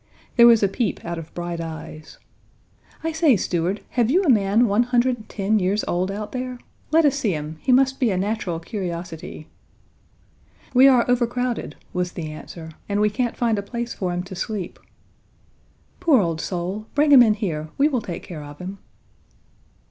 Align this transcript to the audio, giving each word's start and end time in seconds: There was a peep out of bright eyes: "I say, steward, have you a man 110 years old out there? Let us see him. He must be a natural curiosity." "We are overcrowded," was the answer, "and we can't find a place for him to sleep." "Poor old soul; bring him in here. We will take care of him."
There 0.35 0.47
was 0.47 0.63
a 0.63 0.67
peep 0.67 1.05
out 1.05 1.19
of 1.19 1.31
bright 1.35 1.61
eyes: 1.61 2.17
"I 3.03 3.11
say, 3.11 3.37
steward, 3.37 3.81
have 3.89 4.09
you 4.09 4.23
a 4.23 4.29
man 4.29 4.67
110 4.67 5.59
years 5.59 5.83
old 5.87 6.09
out 6.09 6.31
there? 6.31 6.57
Let 6.89 7.05
us 7.05 7.13
see 7.15 7.33
him. 7.35 7.59
He 7.61 7.71
must 7.71 7.99
be 7.99 8.09
a 8.09 8.17
natural 8.17 8.59
curiosity." 8.59 9.47
"We 10.73 10.87
are 10.87 11.07
overcrowded," 11.07 11.75
was 11.93 12.13
the 12.13 12.31
answer, 12.31 12.71
"and 12.89 12.99
we 12.99 13.11
can't 13.11 13.37
find 13.37 13.59
a 13.59 13.61
place 13.61 13.93
for 13.93 14.11
him 14.11 14.23
to 14.23 14.33
sleep." 14.33 14.79
"Poor 15.99 16.19
old 16.19 16.41
soul; 16.41 16.87
bring 16.95 17.11
him 17.11 17.21
in 17.21 17.35
here. 17.35 17.69
We 17.77 17.87
will 17.87 18.01
take 18.01 18.23
care 18.23 18.43
of 18.43 18.57
him." 18.57 18.79